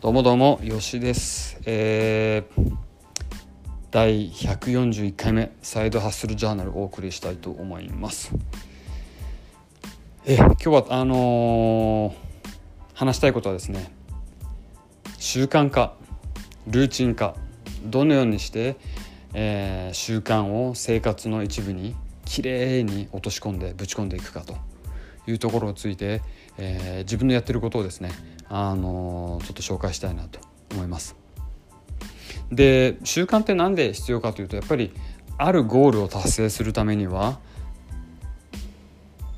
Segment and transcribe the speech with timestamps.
[0.00, 2.76] どうもどうもよしです、えー
[3.90, 8.30] 第141回目サイドハッスルジャーナルをお送りしたいと思います。
[10.24, 12.14] え今日はあのー
[12.94, 13.90] 話したいことはですね
[15.18, 15.94] 習慣化
[16.68, 17.34] ルーチン化
[17.84, 18.76] どのようにして、
[19.34, 24.56] えー習慣を生活の一部にきれいに落とし込んでぶち込んでいくかと。
[25.30, 26.22] いうところについて、
[26.56, 28.10] えー自分のやってることをですね、
[28.48, 30.40] あのーちょっと紹介したいなと
[30.72, 31.16] 思います。
[32.50, 34.92] で習慣って何で必要かというとやっぱり
[35.36, 37.38] あるゴールを達成するためには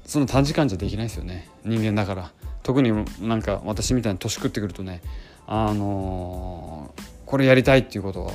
[0.04, 1.48] その短時間じゃできないですよね。
[1.64, 2.32] 人間だから。
[2.62, 5.00] 特になんか私みたいに年食ってくるとね
[5.46, 8.32] あのーこれやりたいっていうことは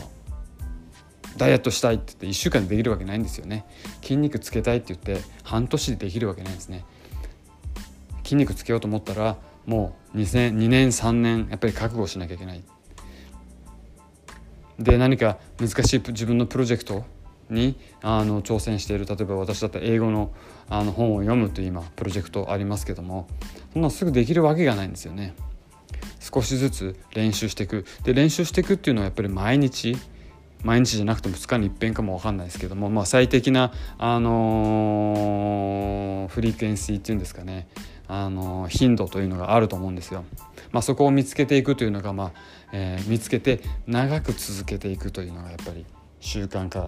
[1.35, 3.65] ダイエットしたいって言って1週間でできるわけないんですよね。
[4.01, 6.85] 筋肉つけたいって言って半年でできるわけないんですね。
[8.25, 12.61] 筋肉つけようと思ったらもう 2, 2年3年やっぱり覚悟しなきゃいけない。
[14.77, 17.05] で何か難しい自分のプロジェクト
[17.49, 20.33] にあの挑戦している例えば私だったら英語の
[20.67, 23.27] あの本を読むという今プロジェクトありますけども
[23.71, 25.35] そんなすぐできるわけがないんですよね。
[26.19, 27.85] 少しずつ練習していく。
[28.03, 29.95] で練習していくっていうのはやっぱり毎日
[30.63, 37.67] 毎日じゃなくても2日に一遍かも分かんないですけども、まあ、最適な、あのーフリークエンシーっていうんですかね、
[38.07, 40.23] あの頻度というのがあると思うんですよ。
[40.71, 42.31] まあ、そこを見つけていくというのが、まあ
[42.73, 45.85] えー見つけて長く続けていくというのがやっぱり
[46.19, 46.87] 習慣化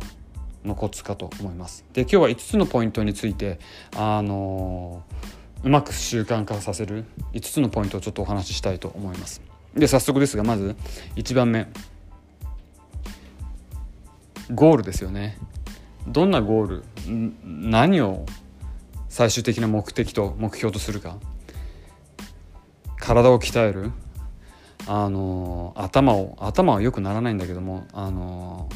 [0.65, 1.85] のコツかと思います。
[1.93, 3.59] で今日は5つのポイントについて、
[3.95, 9.41] あのーうまく習慣化させる5つのポイントをちょっとお話ししたいと思います。
[9.75, 10.75] で早速ですがまず
[11.15, 11.67] 1番目
[14.53, 15.37] ゴールですよね。
[16.07, 16.83] どんなゴール？
[17.43, 18.25] 何を
[19.17, 21.17] 最終的な目的と目標とするか。
[22.99, 23.91] 体を鍛える。
[24.85, 28.69] あの頭を頭は良くならないんだけどもあの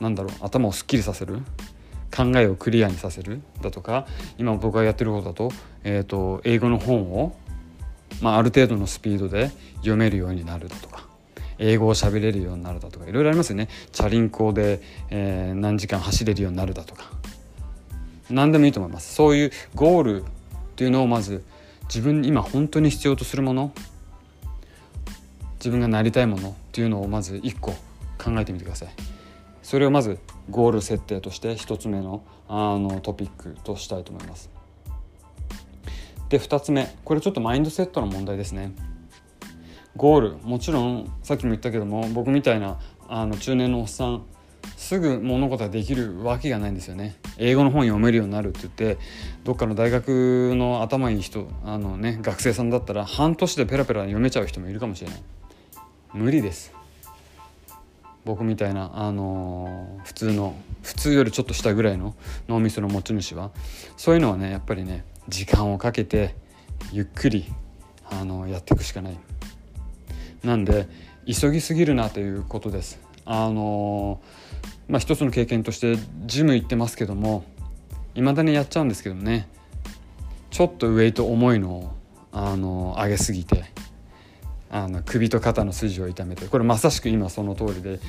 [0.00, 1.42] なんだろう頭をすっきりさせる。
[2.10, 3.42] 考えをクリアにさせる。
[3.60, 4.06] だとか
[4.38, 5.50] 今僕がやってることだと,、
[5.82, 7.36] えー、と英語の本を、
[8.22, 9.50] まあ、ある程度のスピードで
[9.80, 11.06] 読めるようになるだとか
[11.58, 13.68] 英語を喋れるようになるだとかいろいろありますよね。
[13.92, 17.13] チャリンコで、えー何時間走れるようになるだとか。
[18.30, 19.14] 何でもいいと思います。
[19.14, 20.26] そういうゴールっ
[20.76, 21.44] ていうのをまず
[21.84, 23.72] 自分今本当に必要とするもの
[25.56, 27.72] 自分がなりたいものっていうのをまず一個
[28.18, 28.88] 考えてみてください。
[29.62, 30.18] それをまず
[30.50, 34.50] ゴール設定として一つ目のあのトピックとしたいと思います。
[36.28, 38.72] で2つ目これちょっとマインドセットの問題ですね。
[39.96, 44.24] ゴールもちろんさっきも言ったけども僕みたいなあの中年のおっさん
[44.76, 47.16] すぐ物事ができるわけがないんですよね。
[47.38, 48.98] 英語の本読めるようになるって言って
[49.44, 55.22] どっかの大学の頭いい人あのね学生さんだったら半年でペラペラ読めちゃう人もいるかもしれない。
[56.12, 56.72] 無理です。
[58.24, 62.14] 僕みたいな、あのー普通の普通よりちょっと下ぐらいの
[62.48, 63.50] 脳みその持ち主は。
[63.96, 66.34] そういうのはねやっぱりね時間をかけて
[66.92, 67.52] ゆっくり、
[68.10, 69.18] あのやっていくしかない。
[70.42, 70.88] なんで
[71.26, 73.03] 急ぎすぎるなということです。
[73.24, 74.20] あの
[74.88, 75.96] まあ一つの経験として
[76.26, 77.44] ジム行ってますけども
[78.14, 79.48] 未だにやっちゃうんですけどね
[80.50, 81.92] ちょっとウェイト重いのを、
[82.30, 83.64] あの上げすぎて
[84.70, 88.00] あの首と肩の筋を痛めてこれまさしく今その通りで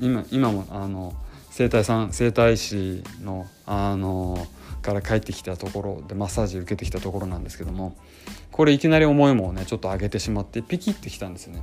[0.00, 1.14] 今今もあの
[1.50, 4.46] 整体さん整体師のあの
[4.82, 7.96] から帰ってきたところでマッサージ受けてきたところなんですけども
[8.50, 11.62] これいきなり重いもんをねちょっと上げてしまってピキッてきたんですよね。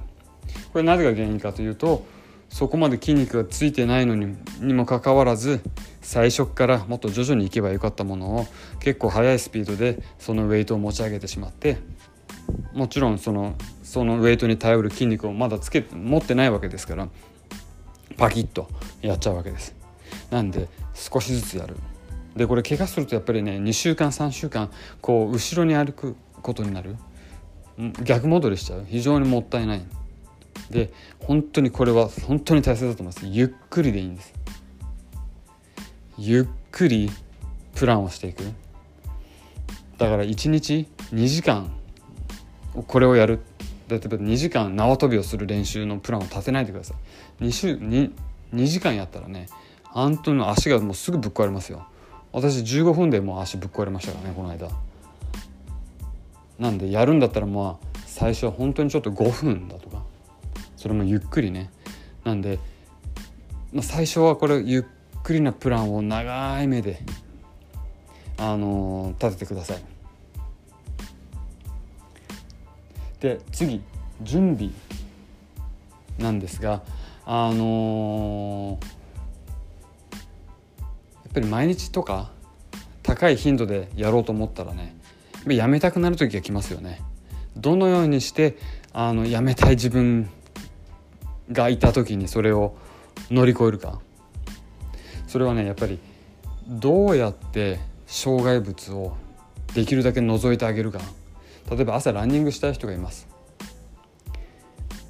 [0.72, 2.06] これなぜが原因かというと
[2.50, 5.62] そこまで筋肉がついてないのににもかかわらず
[6.02, 8.47] 最初からもっと徐々にいけばよかったものを
[8.80, 11.78] 結構速いスピードでそのウェイトを持ち上げてしまって
[12.74, 17.09] もちろんそのそのウェイトに頼る筋肉をまだつけ持ってないわけですから
[18.18, 18.68] パキッと
[19.02, 19.75] やっちゃうわけです。
[20.31, 21.75] なんで少しずつやる。
[22.35, 24.72] でこれ怪我するとやっぱりね2週間3週間
[25.02, 26.96] こう後ろに歩くことになる。
[28.03, 28.85] 逆戻りしちゃう。
[28.88, 29.82] 非常にもったいない。
[30.69, 33.25] で本当にこれは本当に大切だと思います。
[33.27, 34.33] ゆっくりでいいんです。
[36.17, 37.11] ゆっくり
[37.75, 38.43] プランをしていく。
[39.97, 41.71] だから1日2時間
[42.87, 43.39] これをやる。
[43.87, 46.93] 例えば2時間縄跳びをする練習のプランを立てないでくださ
[47.39, 47.45] い。
[47.45, 48.11] 2, 週 2,
[48.53, 49.47] 2時間やったらね
[49.83, 51.87] 本当に足がもうすぐぶっ壊れますよ。
[52.33, 54.67] 私15分でもう足ぶっ壊れましたからねこの間。
[56.59, 60.03] なんでやるんだったらまあ最初は本当にちょっと5分だとか。
[60.87, 61.69] それもゆっくりね
[62.23, 62.59] なんで、
[63.73, 64.84] まあ、最初はこれゆっ
[65.22, 67.01] くりなプランを長い目で
[68.37, 69.81] あのー立ててください
[73.19, 73.81] で次
[74.22, 74.72] 準備
[76.17, 76.84] なんですが
[77.25, 80.19] あのー、や
[81.31, 82.31] っぱり毎日とか
[83.03, 84.95] 高い頻度でやろうと思ったらね
[85.49, 87.01] やめたくなる時が来ますよね。
[87.57, 88.57] どのようにして
[88.93, 90.29] あのやめたい自分
[91.52, 92.76] がいた時にそれを
[93.29, 93.99] 乗り越えるか。
[95.28, 95.99] それはねやっぱり
[96.67, 99.16] どうやって障害物を
[99.73, 100.99] できるだけ除いてあげるか。
[101.70, 103.28] 例えば朝ランニングしたい人がいます。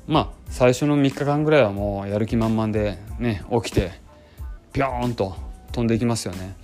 [0.08, 3.92] まあ最初の3日間ぐらいはもうやる気満々でね起きて
[4.74, 5.36] ピョーンと
[5.72, 6.56] 飛んでいきますよね。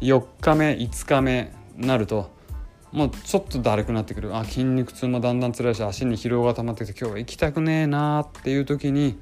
[0.00, 2.30] 4日目5日目なると
[2.96, 4.34] もうちょっとだるくなってくる。
[4.34, 9.18] あ筋肉痛もだんだん辛いし足に疲労が溜まってきて今日は行きたくねえなっていう時に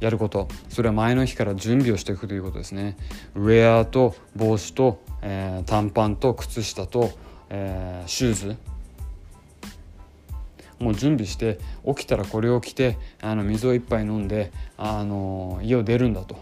[0.00, 0.48] やること。
[0.68, 2.96] それは前の日から準備をしていくということですね。
[3.36, 7.12] ウェアと帽子と、えー、短パンと靴下と、
[7.50, 8.56] えー、シューズ。
[10.80, 16.36] もう準備して起きたらこれを着てあの水を一杯飲んであの家を出るんだと。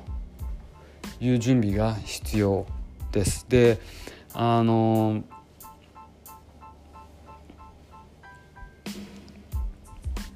[1.21, 2.67] いう準備が必要
[3.13, 3.45] です。
[3.49, 3.79] で
[4.33, 5.23] あの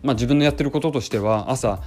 [0.03, 1.81] まあ、自分のやってることとしては朝、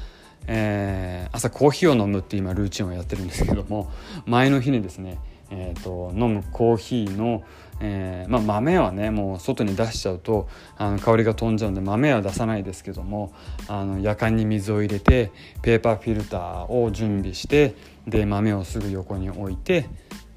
[0.47, 3.91] えー、朝コーヒーを飲むって今ルーチンをやってるんですけども
[4.25, 5.17] 前の日にですね、
[5.51, 7.43] えーと、飲むコーヒーの、
[7.81, 10.47] えーまあ、豆はねもう外に出しちゃうと
[10.77, 13.33] あの香りが飛んじゃうんで豆は出さないですけども
[13.67, 17.75] あの夜間に水を入れてペーパーフィルターを準備して
[18.07, 19.89] で豆をすぐ横に置いて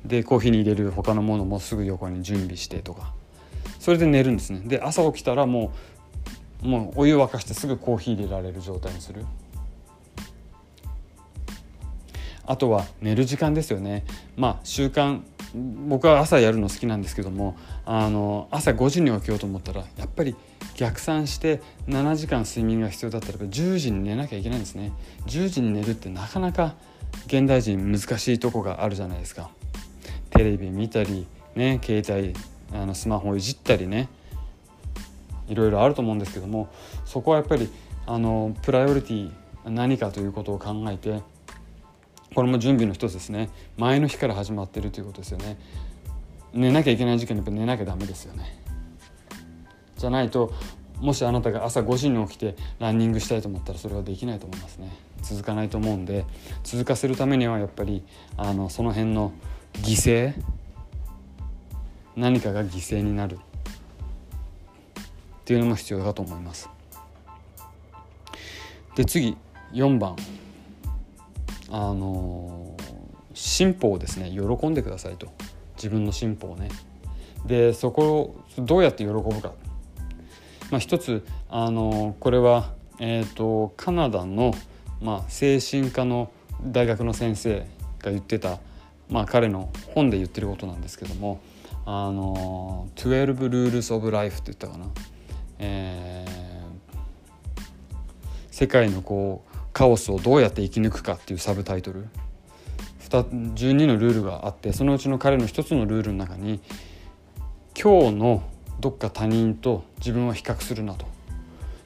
[0.05, 3.13] でコーヒーに入れる他のものもすぐ横に準備してとか。
[3.79, 4.61] それで寝るんですね。
[4.65, 5.71] で朝起きたらもう
[6.63, 9.25] もうお湯沸かしてすぐコーヒー入れられる状態にする。
[12.47, 14.05] あとは寝る時間ですよね。
[14.37, 15.21] まあ習慣
[15.87, 20.37] 僕は朝やるの好きなんですけどもあの朝5時に起きようと思ったらやっぱり
[20.75, 24.93] 逆算して7時間睡眠が必要だったら10時に寝なきゃいけないんですね。
[25.27, 26.75] 10時に寝るってなかなか
[27.27, 29.51] 現代人難しいとこがあるじゃないですか。
[30.31, 32.35] テレビ見たりね携帯
[32.73, 34.09] あのスマホいじったりね。
[35.49, 36.69] いろいろあると思うんですけども
[37.05, 37.69] そこはやっぱり
[38.06, 39.33] あのプライオリティ
[39.65, 41.23] 何かということを考えて
[42.35, 43.49] これも準備の一つですね。
[43.77, 45.59] 前の日から始まってるということですよね。
[46.53, 48.62] 寝なきゃいけない時間にやっぱ寝なきゃダメですよね。
[49.97, 50.53] じゃないと
[51.00, 54.97] もしあなたが朝5時に起きてランニングしたいと思ったらそれはできないと思いますね。
[55.23, 56.25] 続かないと思うんで
[56.62, 58.05] 続かせるためにはやっぱり
[58.37, 59.33] あのその辺の
[59.75, 60.35] 犠牲
[62.15, 63.39] 何かが犠牲になる。
[65.49, 66.69] っていうのも必要だと思います。
[68.97, 69.35] で次
[69.73, 70.15] 4番
[71.71, 72.77] あの
[73.33, 75.33] 進歩をですね喜んでくださいと
[75.77, 76.69] 自分の進歩をね。
[77.47, 79.55] でそこをどうやって喜ぶか。
[80.71, 84.53] まあ、一つあのこれは、えーと、カナダの、
[85.00, 86.31] まあ、精神科の
[86.62, 87.61] 大学の先生
[88.00, 88.59] が言ってた、
[89.09, 91.41] まあ、彼の本で言ってることなんですけども
[91.87, 94.91] 「あの12 Rules of Life」って言ったかな。
[95.59, 96.31] えー、
[98.51, 102.07] 世界のこうカオスをどうやって生き抜くかっていうサブタイトル。
[103.09, 106.61] 12のルールがあってそのうちの彼の一つのルールの中に
[107.75, 108.43] 今日の
[108.81, 111.07] どっか他人と自分を比較するなと。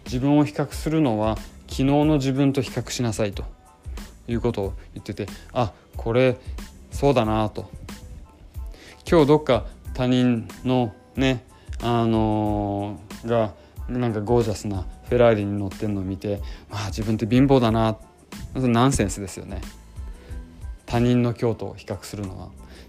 [0.05, 1.37] 自分を比較するのは
[1.69, 3.45] 昨日の自分と比較しなさいと。
[4.29, 6.37] いうことを言っててあこれ
[6.91, 7.71] そうだなと。
[9.09, 11.45] 今日どっか他人のね
[11.83, 13.53] あのー、が
[13.99, 17.97] なんかゴージャスなフェラーリに乗ってるのを見てまあ自分って貧乏だな。
[18.55, 19.61] ナンセンスですよね。
[20.87, 22.49] 他人の京都を比較するのは。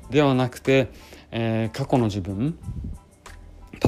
[0.09, 0.89] ではなくて、
[1.31, 2.57] えー、過去の自分。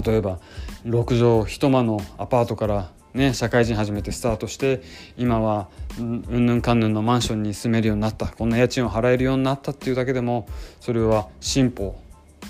[0.05, 0.39] 例えば
[0.85, 4.81] 6畳一間のアパートからね、社会人始めてスタートして
[5.17, 8.27] 今はうんぬんかんぬんのマンションに住めるようになった。
[8.27, 10.47] こんな家賃を払えるようになったっていうだけでも
[10.81, 11.95] それは進歩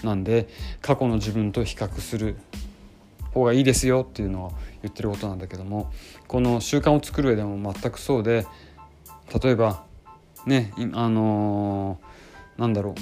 [0.03, 0.47] なんで
[0.81, 2.37] 過去の自分と比較する。
[3.35, 4.51] 方がいいですよっていうのを
[4.81, 5.91] 言ってることなんだけども
[6.27, 8.47] この習慣を作る上でも全くそうで
[9.43, 9.83] 例えば
[10.45, 12.95] ねあのー、なんだろう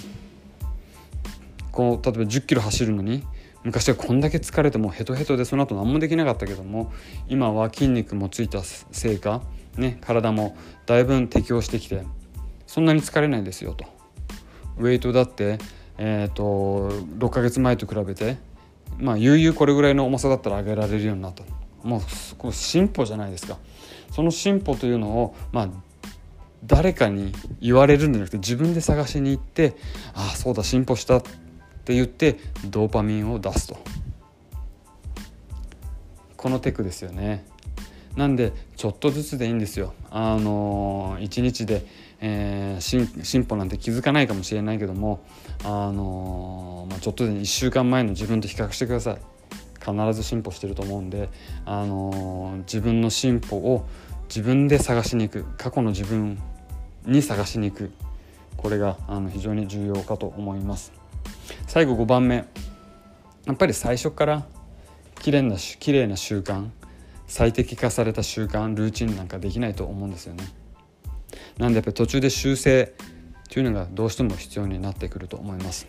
[1.72, 3.24] こう例えば1 0キロ走るのに
[3.63, 6.92] 昔はこんだけ疲れてもヘトヘトでその後何もできなかったけども
[7.28, 9.42] 今は筋肉もついたせいか、
[9.78, 12.04] ね、体もだいぶ適応してきて
[12.66, 13.86] そんなに疲れないですよと。
[14.80, 15.60] ウェイトだって、
[16.00, 18.38] えーと6ヶ月前と比べて
[18.98, 21.44] まあ悠々これぐらいの重さだったら上げられるようになった。
[21.84, 22.02] も
[22.44, 23.58] う進歩じゃないですか。
[24.12, 25.70] その進歩というのをまあ
[26.66, 29.76] 誰かに言われるんじゃなくて自分で探しに行って
[30.14, 31.22] ああそうだ進歩したっ
[31.84, 33.78] て言ってドーパミンを出すと。
[36.38, 37.46] このテクですよね。
[38.15, 39.93] なんでちょっとずつでいいんですよ。
[40.12, 41.86] あの1日で、
[42.22, 45.24] えー、進歩なんて気づかないかもしれないけども
[45.63, 49.17] あのまあ、ちょっとで1週間前の自分と比較してください。
[49.84, 51.29] 必ず進歩してると思うんで、
[51.65, 53.86] あの自分の進歩を
[54.29, 55.46] 自分で探しに行く。
[55.58, 56.39] 過去の自分
[57.05, 57.91] に探しに行く。
[58.55, 60.93] これがあの非常に重要かと思います。
[61.67, 62.46] 最後5番目。
[63.46, 64.46] やっぱり最初から
[65.22, 66.70] 綺麗な綺麗な習慣。
[67.34, 70.44] 最適化された習慣ルーチンなんかできないと思うんですよね。
[71.58, 72.94] なんでやっぱり途中で修正
[73.50, 75.88] というのがどうしても必要になってくると思います。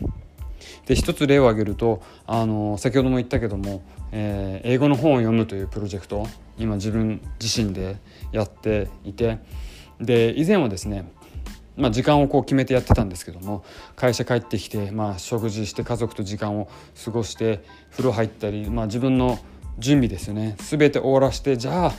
[0.87, 7.97] で一つ例を挙げるとあの先ほども言ったけども、えー、英語の本を読むというプロジェクト今自分自身で
[8.31, 9.37] やっていて
[10.01, 11.11] で以前はですね
[11.77, 13.65] まあ、時間をこう決めてやってたんですけども
[13.97, 16.69] 会社帰ってきて、まあ、食事して家族と時間を
[17.03, 19.37] 過ごして風呂入ったり、まあ、自分の
[19.77, 20.55] 準備ですよね。
[20.59, 21.93] 全て終わらしてじゃあ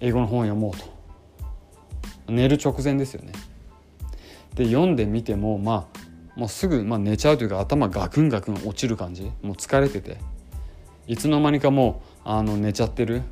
[0.00, 2.32] 英語の本を読もうと。
[2.32, 3.32] 寝る直前ですよね。
[4.54, 9.24] で読んでみてもまあもうすぐ、まあ、寝ちゃうというか頭ガクンガクン落ちる感じ。
[9.42, 10.18] もう疲れてて。
[11.06, 13.22] いつの間にかもうあの寝ちゃってる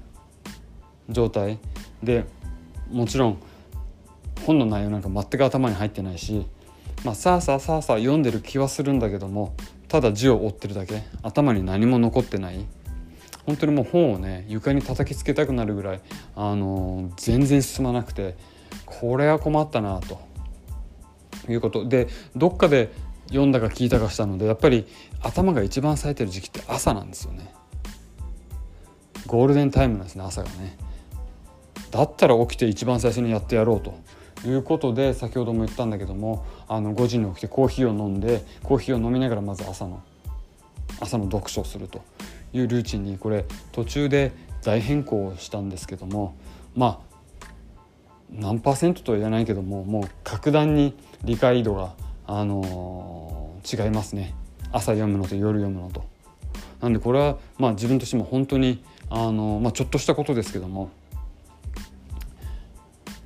[1.09, 1.59] 状態。
[2.03, 2.25] で
[2.91, 3.39] もちろん
[4.47, 6.47] 本の内容なんか全く頭に入ってないし、
[7.05, 9.55] まあ、さあさあさあさあ読んでる気はするんだけども
[9.89, 11.03] ただ字を追ってるだけ。
[11.23, 12.65] 頭に何も残ってない。
[13.47, 16.01] 本当にもう本をね床に叩きつけたくなるぐらい、
[16.35, 18.37] あの、全然進まなくて
[18.85, 20.21] これは困ったなと。
[21.49, 21.89] いうこと。
[21.89, 22.91] でどっかで
[23.29, 24.87] 読んだか聞いたかしたのでやっぱり
[25.21, 27.53] 頭が一番冴えてる時期って朝なんですよね。
[29.27, 30.77] ゴールデンタイムなんですね朝がね。
[31.91, 33.95] だったら起きて一番最初にやってやろうと。
[34.45, 40.03] いうことで先ほども言ったんだけどもあの5時に起きてコーヒーを飲んでコーヒーを飲みながらまず朝の
[41.01, 42.03] 朝の読書をすると。
[42.57, 44.33] いうルーチンにこれ途中で
[44.63, 46.35] 大変更したんですけども
[46.75, 47.47] まあ
[48.31, 51.95] 何パーセントとは言えないけどももう格段に理解度が、
[52.27, 54.35] あのー、違いますね
[54.73, 56.05] 朝読むのと夜読むのと。
[56.81, 60.91] なんでこれはまあ自分としても本当に、あのー、まあ、ちょっとしたことですけども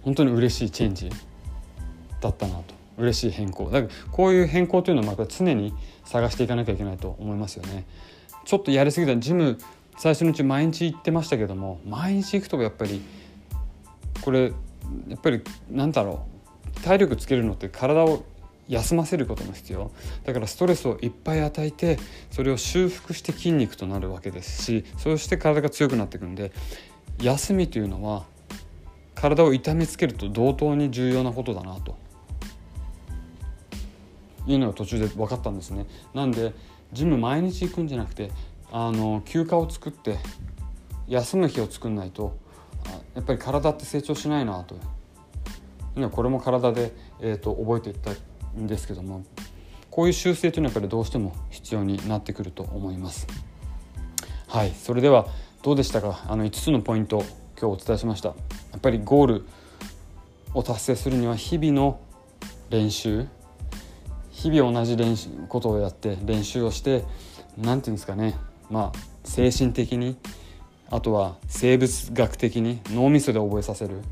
[0.02, 1.10] 本当に嬉しいチェンジ
[2.20, 2.62] だったなと
[2.99, 7.84] 嬉しい変更だからこういう変更というのはまた常に探していかなきゃいけないと思いますよね。
[8.50, 9.59] ちょっとやりすぎたジム
[9.97, 13.00] 最初のうち毎日行ってましたけども毎日行くとやっぱり
[14.23, 14.52] これ
[15.09, 15.40] やっぱり
[15.71, 16.26] なんだろ
[16.76, 16.80] う。
[16.83, 18.25] 体力つけるのって体を
[18.69, 19.92] 休ませることも必要。
[20.25, 22.00] だからストレスをいっぱい与えて
[22.33, 26.50] それを修復して筋肉となるわけですしそして体が強くなっていくんで
[27.23, 28.25] 休みというのは
[29.14, 31.97] 体を痛めつけると同等に重要なことだなと。
[34.47, 35.87] いうのが途中で分かったんですね。
[36.14, 36.52] なんで
[36.92, 38.30] ジム毎日行くんじゃなくて
[38.73, 40.18] あの休暇を作って
[41.09, 42.37] 休む日を作んないと
[43.14, 44.76] やっぱり体って成長しないなと。
[46.12, 48.12] これも体で、えーと、覚えていった
[48.59, 49.25] んですけども
[49.90, 53.26] こういう修正というのはやっぱりどうしても必要になってくると思います。
[54.47, 55.26] はいそれでは
[55.62, 56.25] どうでしたか？
[56.28, 57.25] あの5つのポイント
[57.61, 58.28] 今日お伝えしました。
[58.28, 58.35] や
[58.78, 59.47] っぱりゴール
[60.54, 62.00] を達成するには日々の
[62.70, 63.26] 練習
[64.40, 67.04] 日々同じ練習ことをやって練習をして
[67.59, 68.38] 何て言うんですかね。
[68.70, 70.16] まあ精神的に
[70.88, 73.99] あとは生物学的に脳みそで覚えさせる。
[73.99, 74.02] っ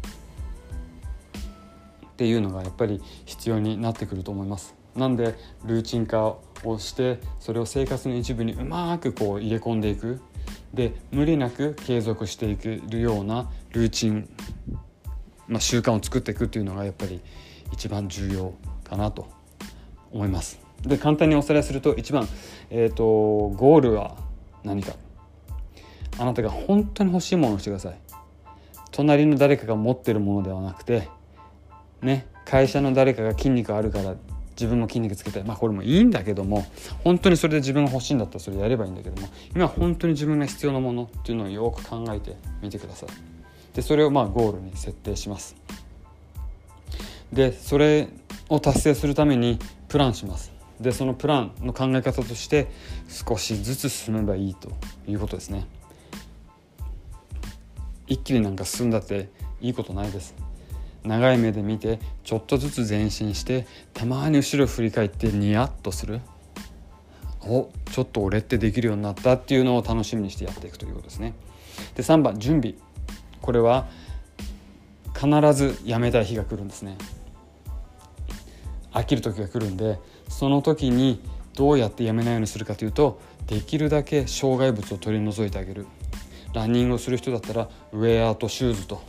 [2.19, 4.75] ていうのがやっぱり必要になってくると思います。
[4.95, 10.21] なんでルーチン化をしてそれを生活の一部にうまくこう入れ込んでいく。
[10.75, 14.29] で無理なく継続していけるようなルーチン、
[15.47, 17.23] まあ、習慣を作っていくっていうのがやっぱり
[17.73, 18.53] 一番重要
[18.85, 19.38] かなと。
[20.13, 20.61] 思います。
[20.83, 22.29] で簡単におさらいすると1番、
[22.71, 24.17] えーとゴールは
[24.65, 24.93] 何か。
[26.21, 27.99] あなたが本当に欲しいものをしてください。
[28.91, 31.09] 隣の誰かが持ってるものではなくて
[32.03, 34.17] ね会社の誰かが筋肉あるから
[34.59, 36.67] 自分も筋肉つけたいまあこれもいいんだけども
[37.05, 43.09] 本当にそれで自分が欲しいんだったらそれやればいいんだけども今本当に自分が必要なものっていうのをよく考えてみてください。
[43.77, 45.55] でそれをまあゴールに設定します。
[47.33, 48.09] でそれ
[48.49, 50.53] を達成するためにプランします。
[50.81, 52.69] でそのプランの考え方として
[53.09, 54.71] 少しずつ進めばいいと
[55.09, 55.67] いうことですね。
[58.07, 59.29] 一気になんか進んだって
[59.61, 60.35] いいことないです。
[61.05, 66.21] 長い目で見てちょっとずつ前進してたまに後ろ振り返ってニヤッとする。
[67.43, 71.35] おちょっと俺ってできるようになったっていうのを楽しみにしてやっていくということですね。
[71.95, 72.75] で3番準備。
[73.41, 73.89] これは
[75.15, 76.97] 必ずやめたい日が来るんですね。
[78.99, 81.21] 飽きる時が来るんでその時に
[81.55, 85.87] どうやってやめないようにするかというとできるだけ障害物を取り除いてあげる
[86.53, 89.01] ランニングをする人だったらウェアとシューズと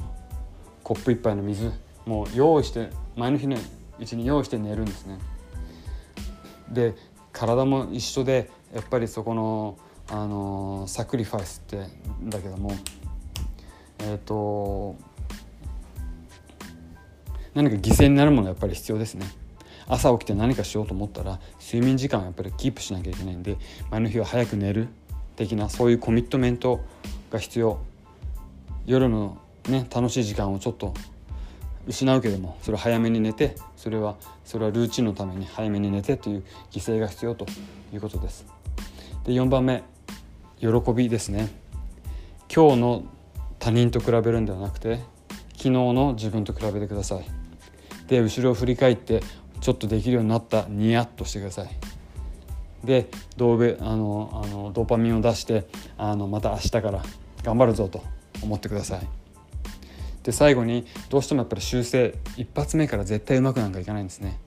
[0.84, 1.72] コップ1杯の水
[2.06, 3.58] もう用意して前の日の
[4.00, 5.20] うちに用意して寝るんですね。
[6.72, 6.96] で
[7.32, 9.78] 体も一緒でやっぱりそこの
[10.12, 11.86] あのサクリファイスって
[12.24, 12.72] だけども
[14.00, 14.96] えっ、ー、と
[17.54, 19.28] 何か犠牲になるものがやっぱり必要ですね
[19.90, 23.58] 朝起きて何かしようと思ったら睡眠時間をやっぱりキープしなきゃいけないんで
[23.90, 24.88] 前の日は早く寝る
[25.36, 26.80] 的なそういうコミットメント
[27.32, 27.80] が必要。
[28.86, 30.94] 夜のね楽しい時間をちょっと
[31.88, 34.16] 失うけどもそれを早めに寝てそれは
[34.46, 37.46] それはルーチンのために早めに寝てという犠牲が必要と
[37.94, 38.46] いうことです。
[39.26, 39.84] で4番目
[40.60, 41.50] 喜びですね。
[42.54, 43.04] 今日の
[43.60, 45.00] 他人と比べるんではなくて
[45.52, 47.26] 昨日の自分と比べてください。
[48.08, 49.22] で後ろを振り返って
[49.62, 51.70] ちょっとできるようになったニヤッとしてください。
[52.84, 57.04] でドーあのあのドーパミンを出してあのまた明日から
[57.44, 58.02] 頑張るぞと
[58.42, 59.08] 思ってください。
[60.24, 64.40] で最後にどうしてもやっぱり修正一発目から絶対うまくなんかいかないんですね。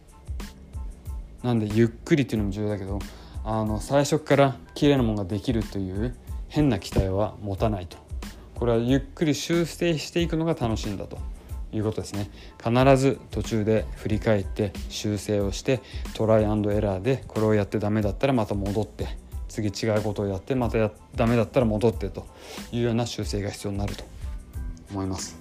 [1.42, 3.00] なんでゆっくりっていうのも重要だけど
[3.44, 6.14] あの最初から綺麗なものができるという
[6.48, 7.98] 変な期待は持たないと。
[8.54, 11.18] これはゆっくり修正していくのが楽しいんだと。
[11.72, 12.30] いうことですね。
[12.62, 15.80] 必ず途中で振り返って修正をして
[16.14, 19.16] トライアンドエラーでこれをやってダメだったらまた戻って
[19.48, 22.26] 次違うことをやってまたやダメだったら戻ってと
[22.72, 24.04] いうような修正が必要になると
[24.90, 25.38] 思います。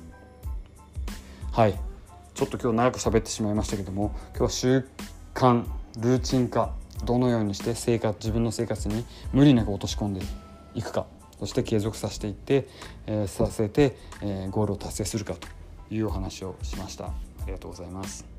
[1.51, 1.91] はい。
[2.33, 4.87] ちょっと今日長く喋ってしまいましたけども今日は習
[5.33, 5.63] 慣
[5.99, 6.73] ルーチン化
[7.05, 10.21] どのようにして生活自分の生活に無理なく落とし込んで
[10.73, 11.05] いくか
[11.39, 12.67] そして継続させていって、
[13.07, 15.47] えー、させて、えー、ゴールを達成するかと。
[15.91, 17.05] いうお話をしました。
[17.05, 17.11] あ
[17.45, 18.30] りがとうございます。